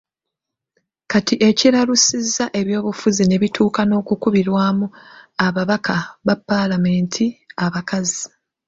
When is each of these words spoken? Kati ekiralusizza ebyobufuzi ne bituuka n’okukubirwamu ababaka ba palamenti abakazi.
Kati 1.11 1.35
ekiralusizza 1.47 2.45
ebyobufuzi 2.59 3.23
ne 3.25 3.37
bituuka 3.41 3.81
n’okukubirwamu 3.85 4.85
ababaka 5.47 5.95
ba 6.25 6.35
palamenti 6.47 7.25
abakazi. 7.65 8.23